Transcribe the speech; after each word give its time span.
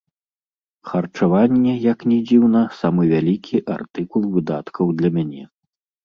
Харчаванне, 0.91 1.73
як 1.83 1.99
ні 2.13 2.17
дзіўна, 2.29 2.61
самы 2.77 3.03
вялікі 3.11 3.57
артыкул 3.75 4.25
выдаткаў 4.39 4.85
для 5.03 5.09
мяне. 5.19 5.43